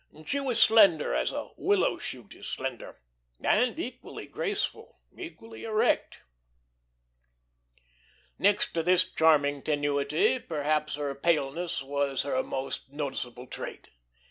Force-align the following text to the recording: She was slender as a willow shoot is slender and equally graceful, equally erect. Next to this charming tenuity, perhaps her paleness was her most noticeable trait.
She 0.25 0.39
was 0.39 0.59
slender 0.59 1.13
as 1.13 1.31
a 1.31 1.51
willow 1.57 1.99
shoot 1.99 2.33
is 2.33 2.47
slender 2.47 2.99
and 3.39 3.77
equally 3.77 4.25
graceful, 4.25 4.97
equally 5.15 5.63
erect. 5.63 6.23
Next 8.39 8.71
to 8.73 8.81
this 8.81 9.03
charming 9.07 9.61
tenuity, 9.61 10.39
perhaps 10.39 10.95
her 10.95 11.13
paleness 11.13 11.83
was 11.83 12.23
her 12.23 12.41
most 12.41 12.91
noticeable 12.91 13.45
trait. 13.45 13.89